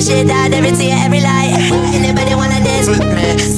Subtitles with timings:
[0.00, 1.52] shit I every tear, every light.
[1.94, 3.49] Anybody wanna dance with me?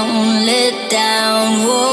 [0.00, 1.66] Don't let down.
[1.66, 1.89] Whoa.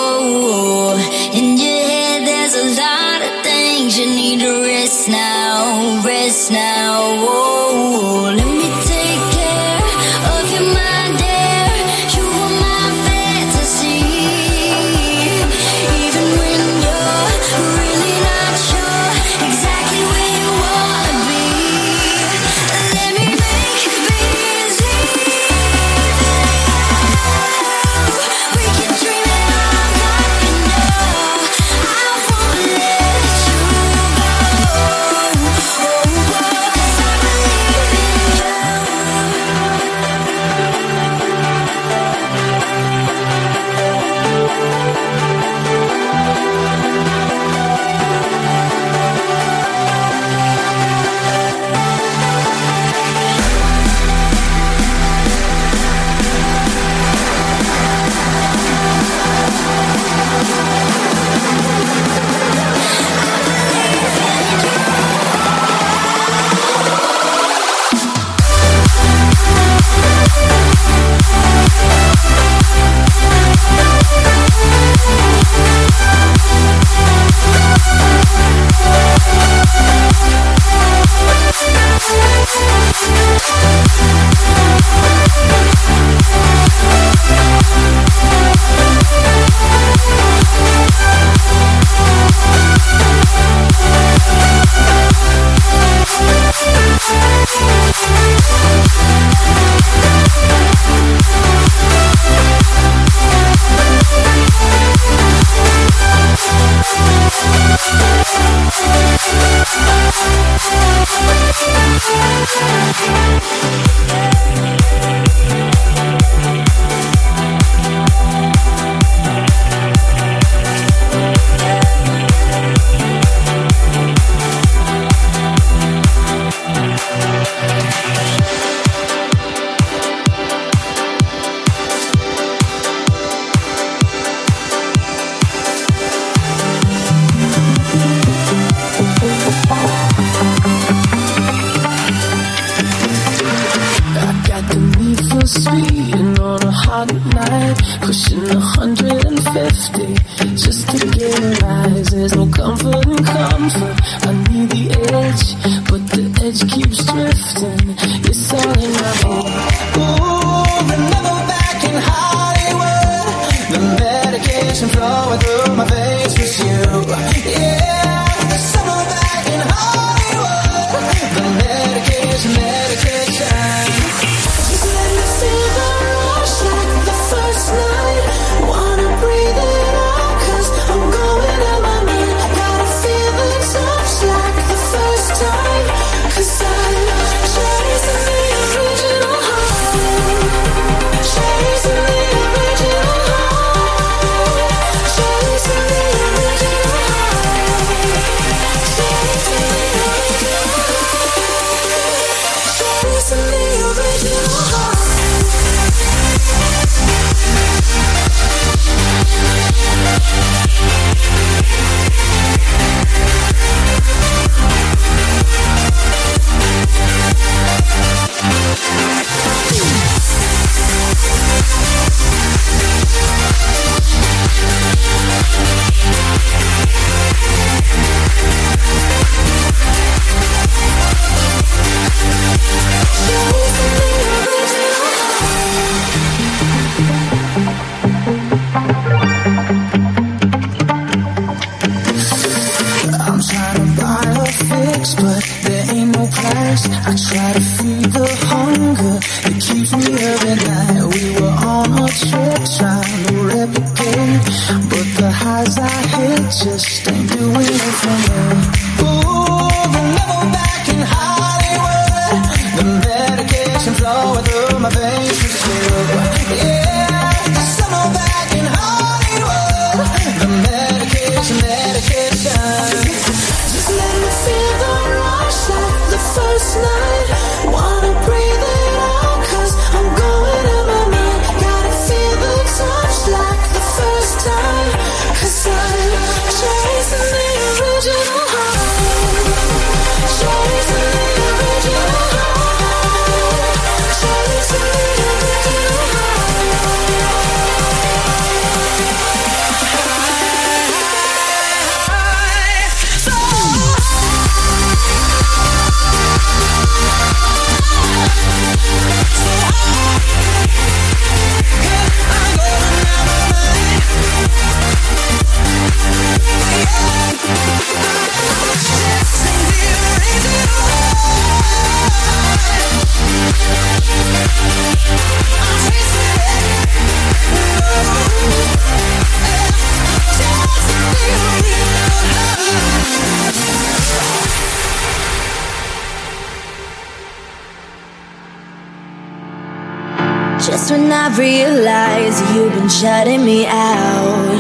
[340.78, 344.60] That's when I realize you've been shutting me out.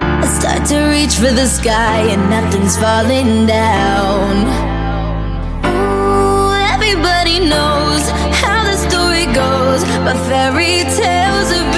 [0.00, 4.46] I start to reach for the sky and nothing's falling down.
[5.66, 8.08] Ooh, everybody knows
[8.42, 11.69] how the story goes, but fairy tales of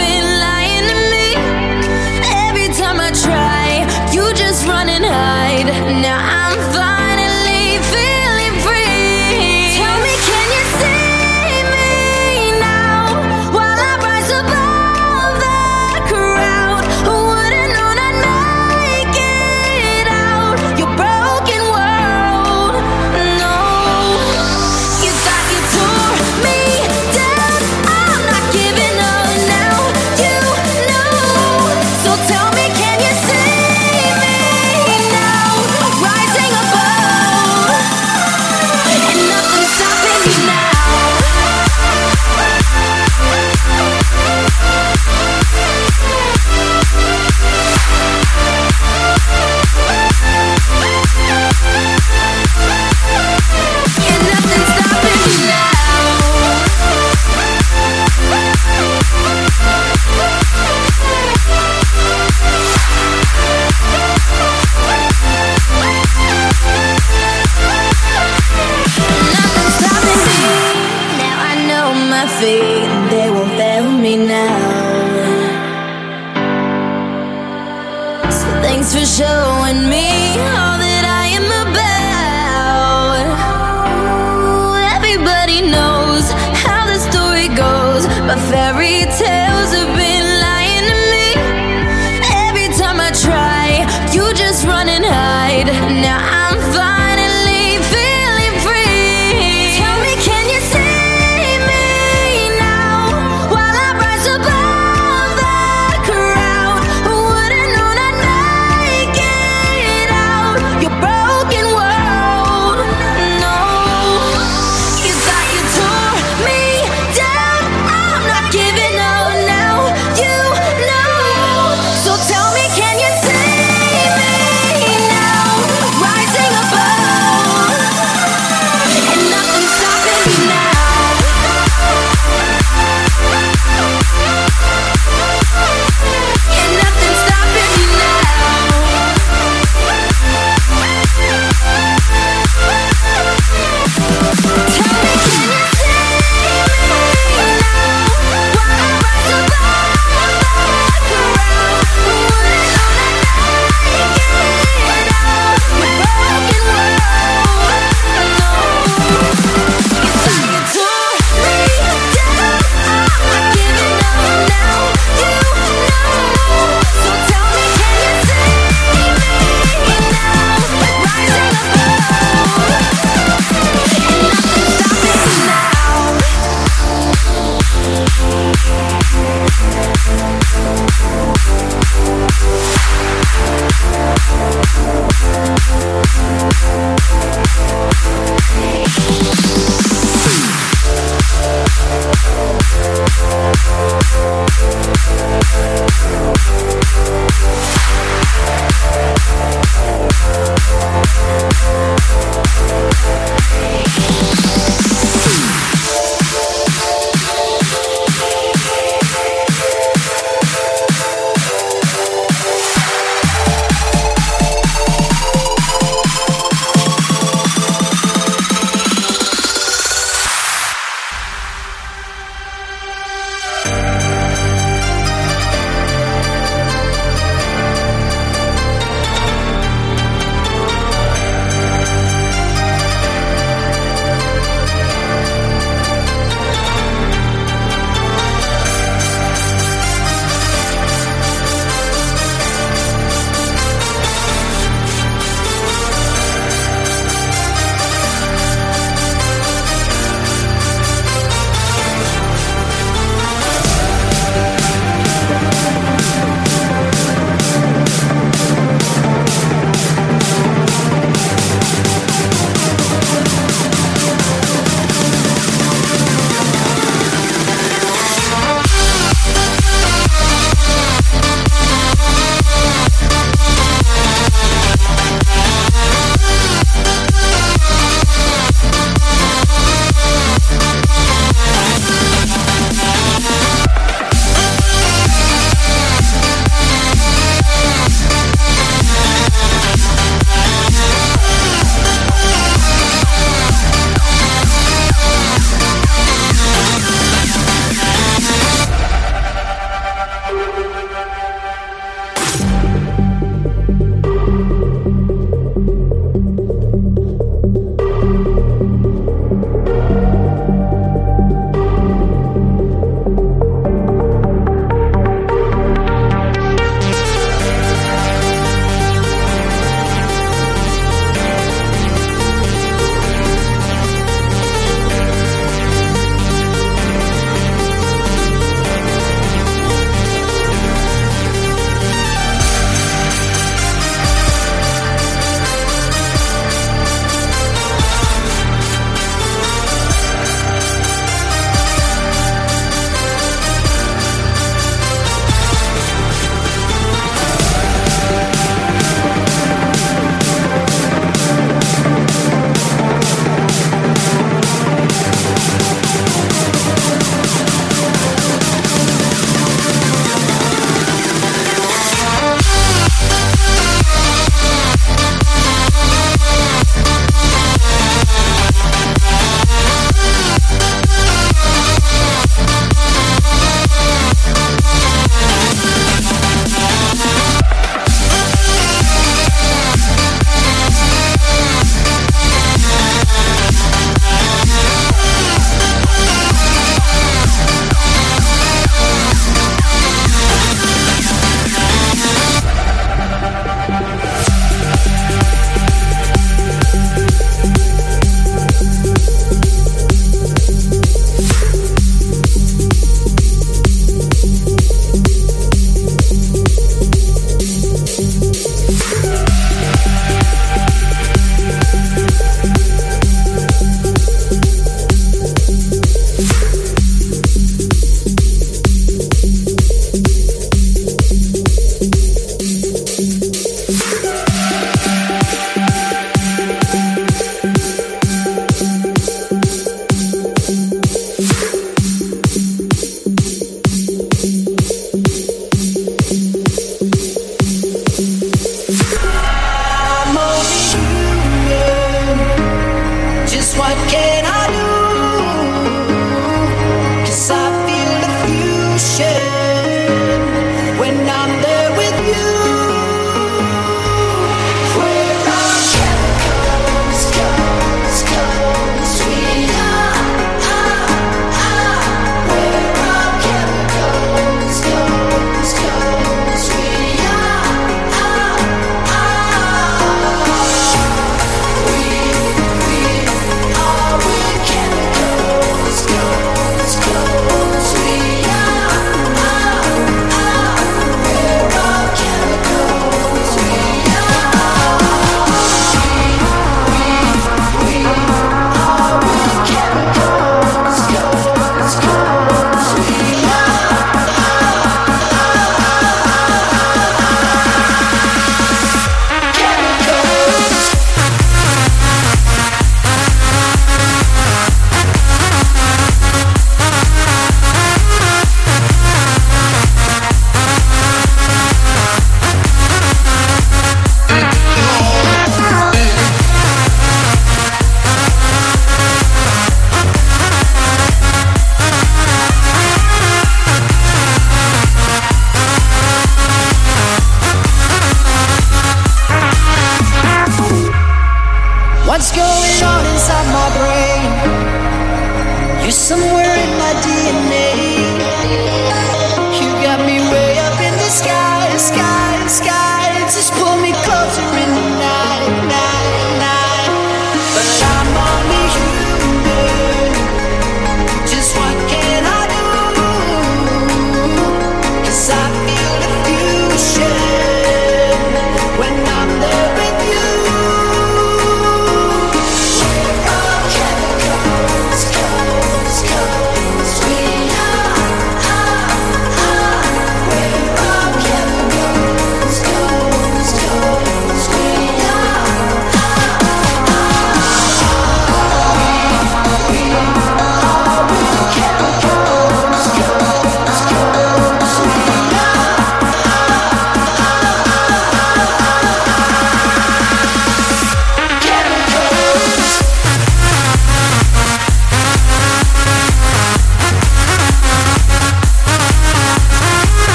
[72.42, 74.58] they won't fail me now.
[78.30, 79.51] So thanks for showing.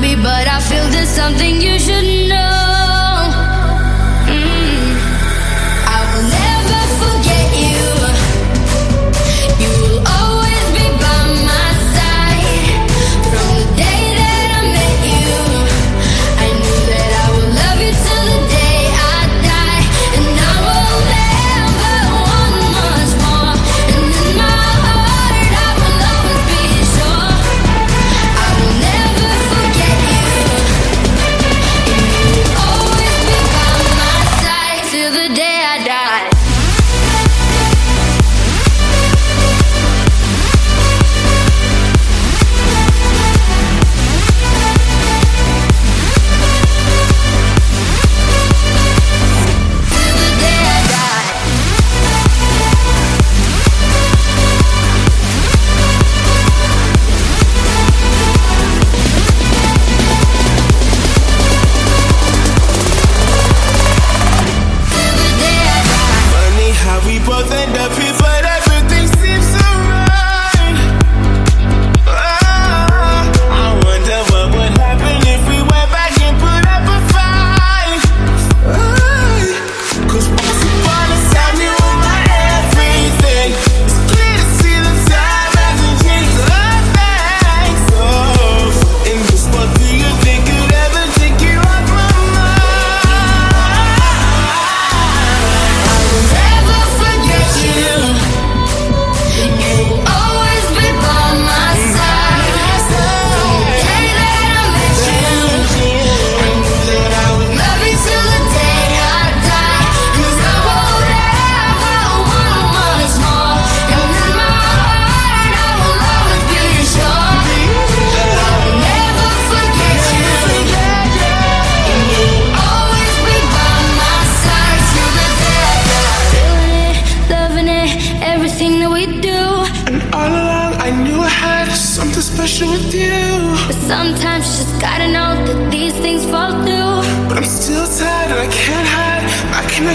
[0.00, 2.23] but I feel there's something you should know.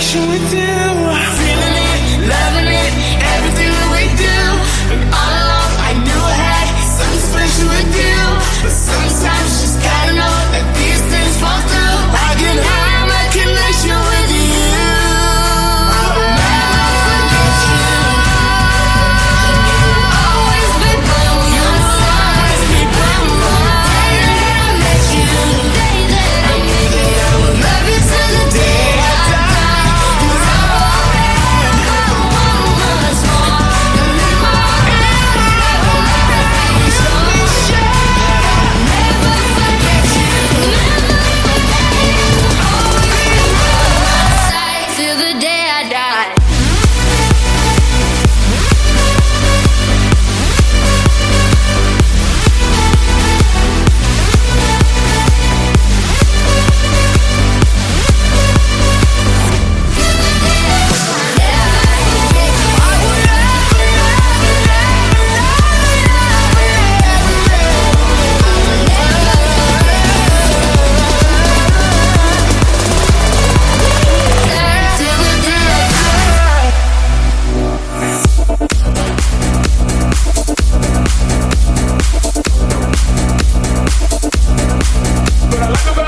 [0.09, 0.78] connection with
[85.59, 85.98] like a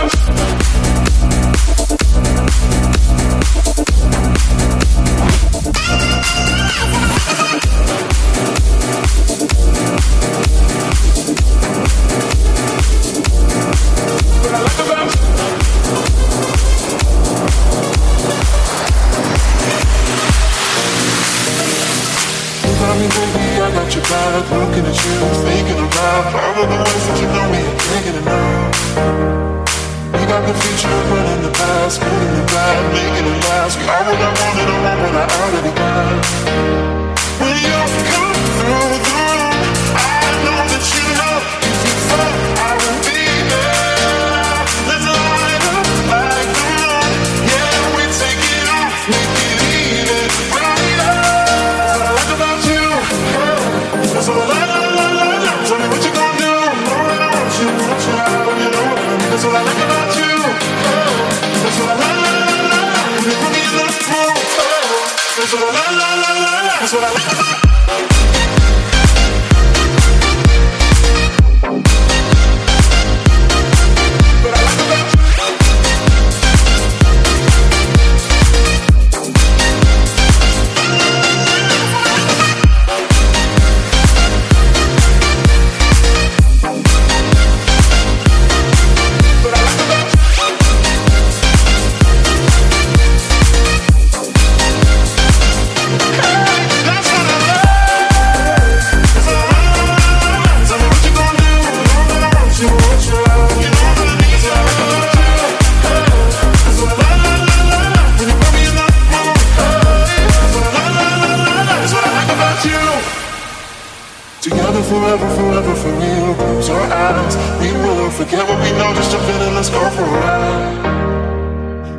[114.92, 116.36] forever, forever for real.
[116.36, 118.92] Close your eyes, we will forget what we know.
[118.94, 120.76] Just jump in and let's go for a ride.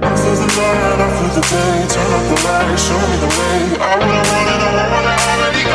[0.04, 3.30] Out through the night, out through the day, turn up the light, show me the
[3.38, 3.56] way.
[3.80, 5.71] I wanna run and I wanna already.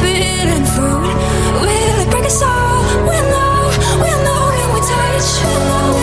[0.00, 1.14] forbidden fruit.
[1.60, 2.82] Will it break us all?
[3.06, 3.70] We'll know,
[4.02, 5.28] we'll know when we touch.
[5.44, 5.99] We'll know.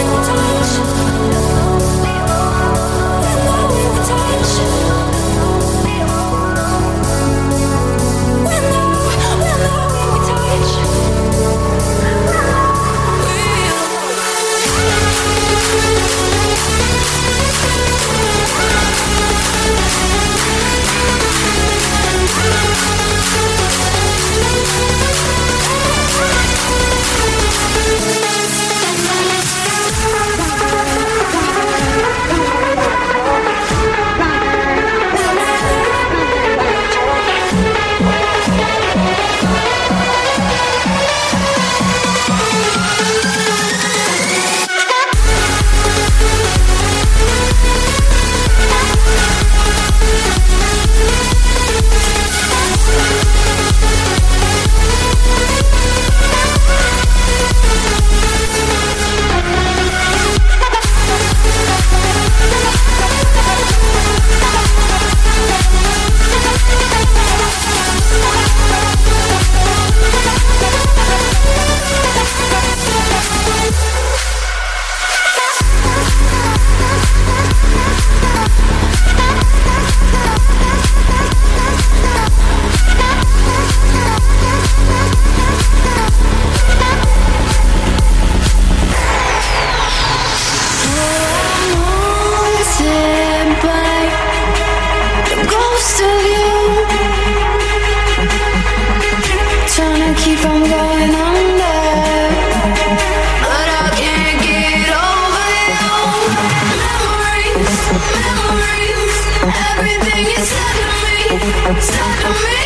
[109.47, 112.59] Everything you said to me, said to me.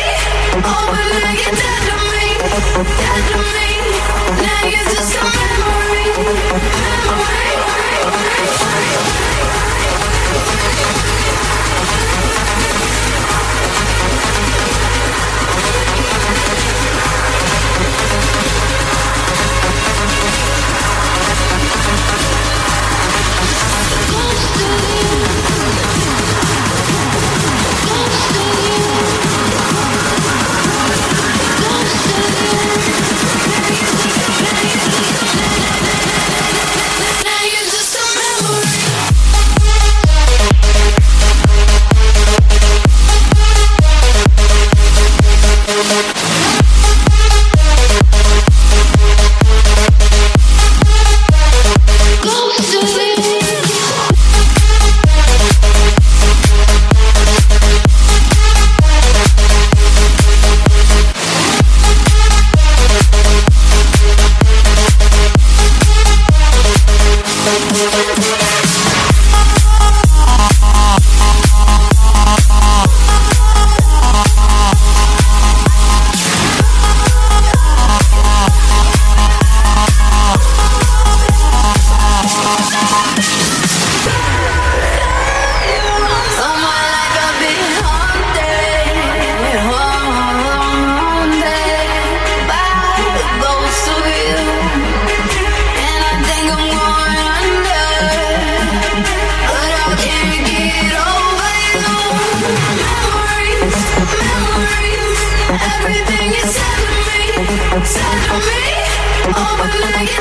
[0.66, 2.26] Oh, but now you're dead to me,
[2.98, 3.68] dead to me.
[4.42, 6.91] Now you're just a memory.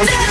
[0.04, 0.31] Yeah.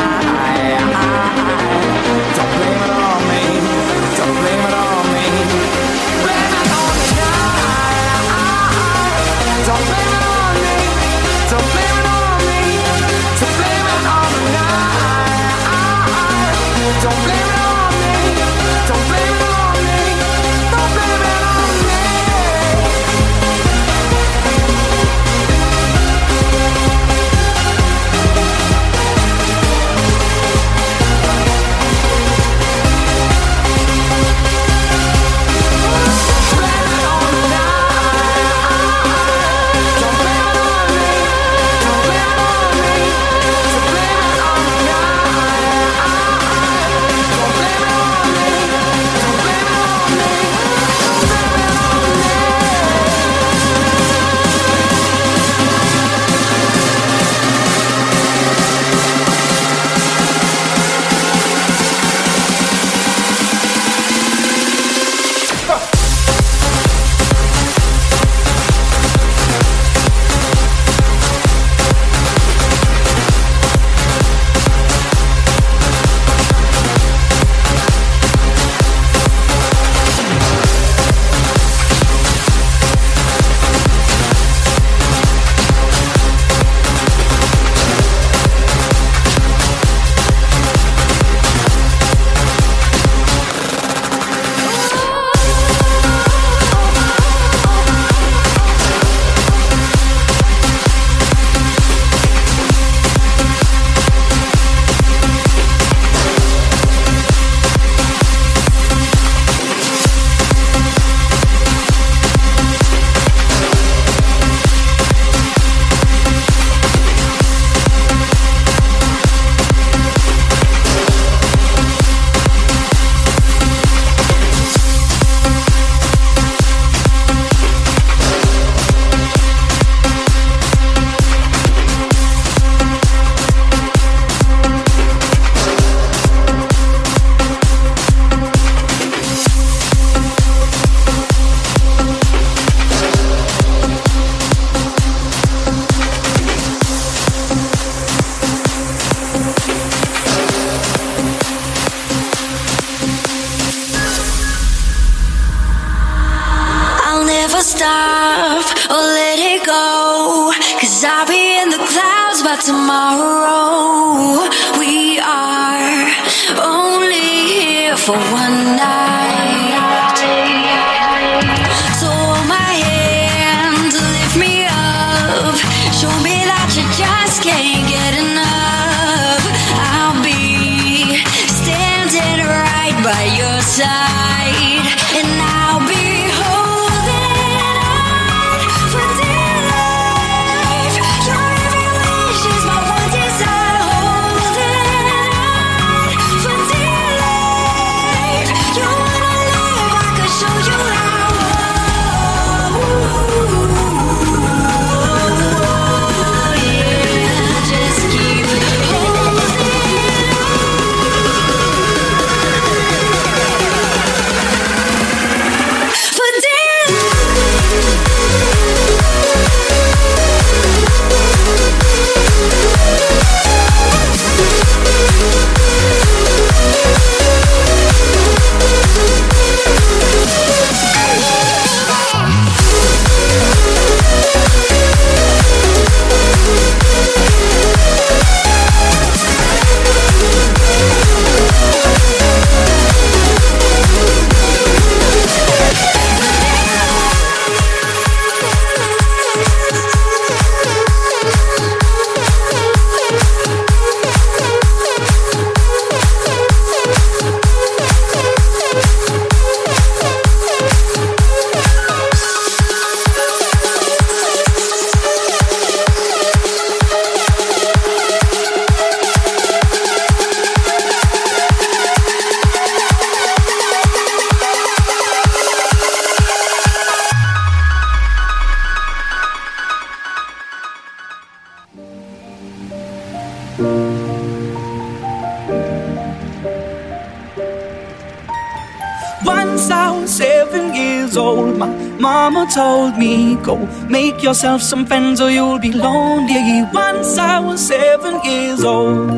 [294.31, 296.63] yourself some friends or you'll be lonely.
[296.71, 299.11] Once I was seven years old.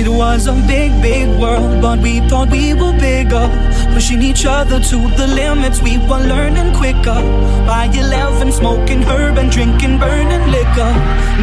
[0.00, 3.46] It was a big, big world, but we thought we were bigger.
[3.92, 7.20] Pushing each other to the limits, we were learning quicker.
[7.68, 10.92] By 11, smoking herb and drinking burning liquor.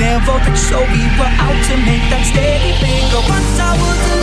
[0.02, 3.22] Never rich, so we were out to make that steady bigger.
[3.30, 4.23] Once I was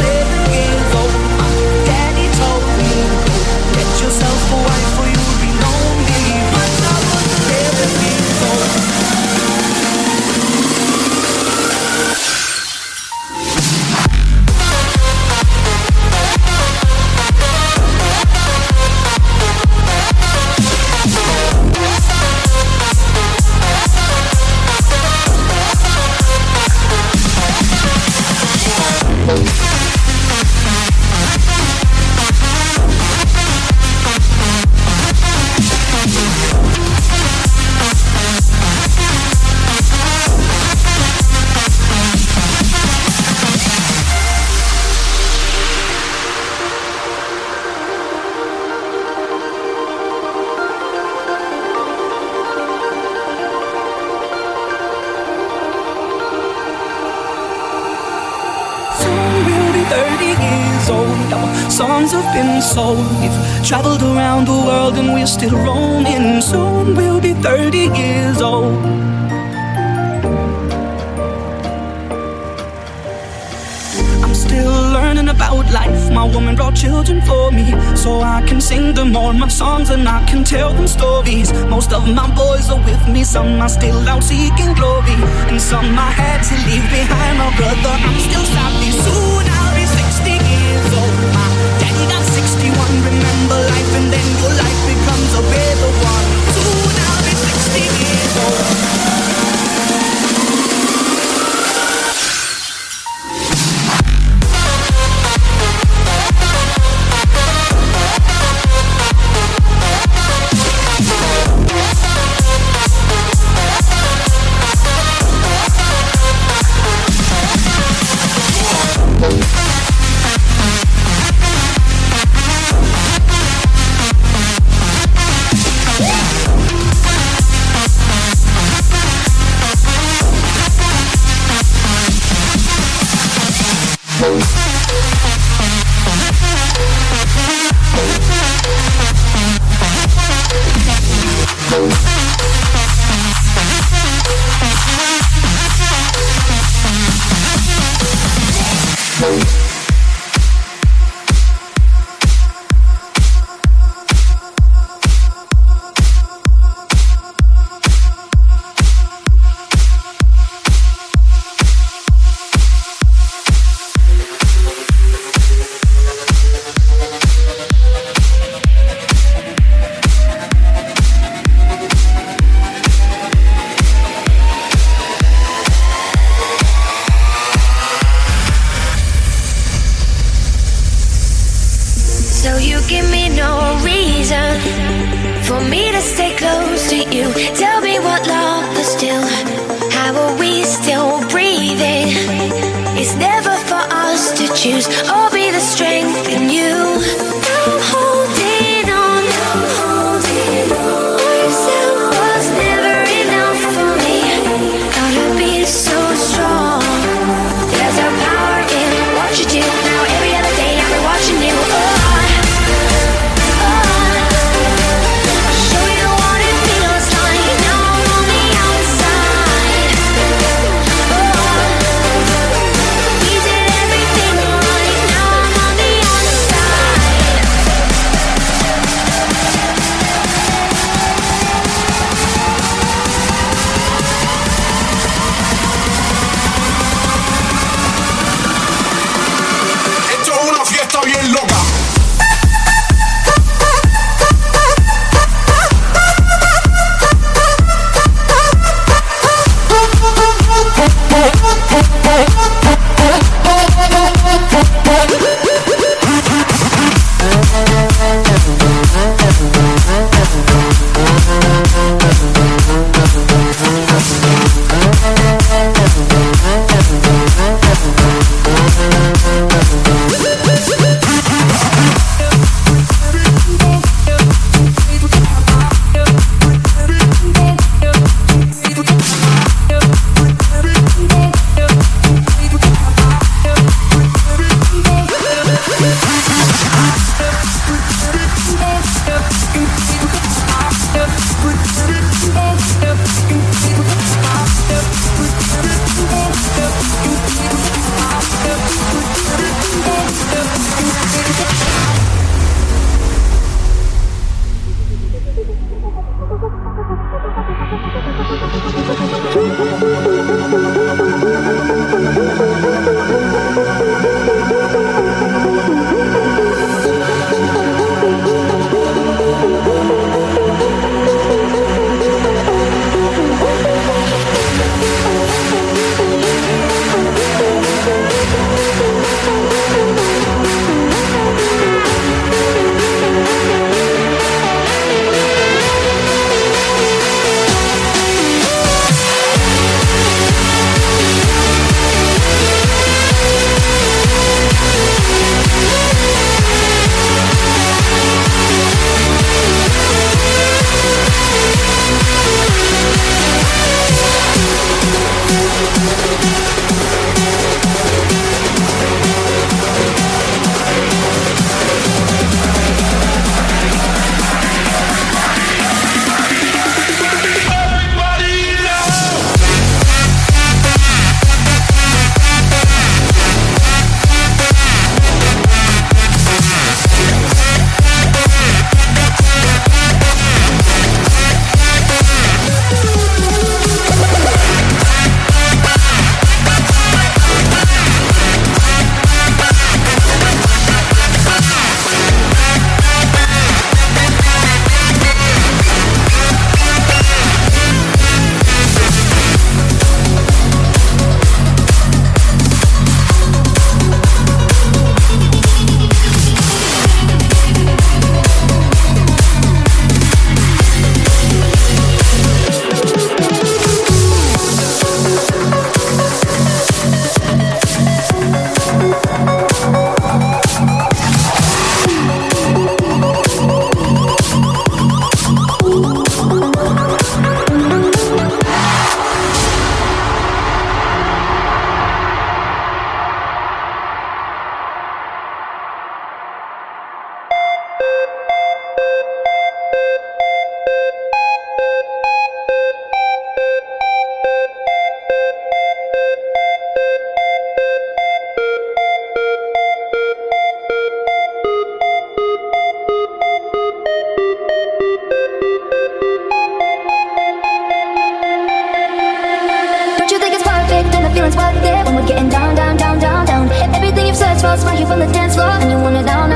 [461.37, 463.49] when we're getting down, down, down, down, down.
[463.75, 466.30] Everything you've searched for, is right here from the dance floor, and you wanna down.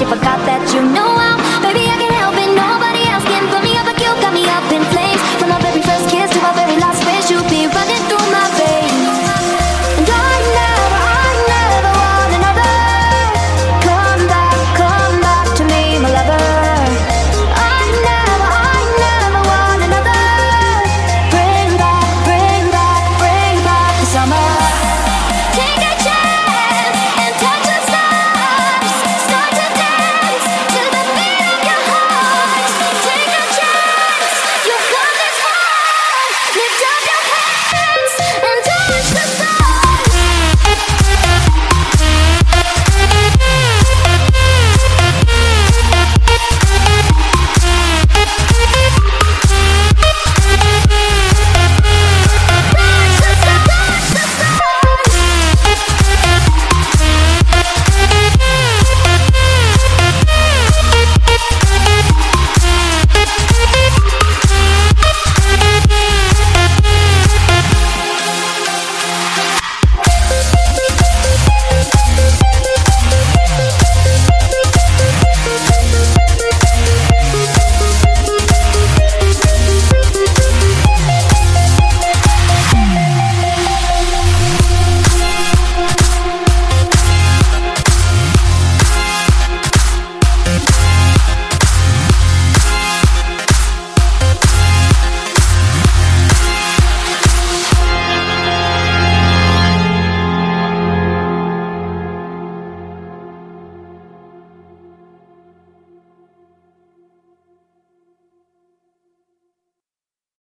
[0.00, 1.13] You forgot that you know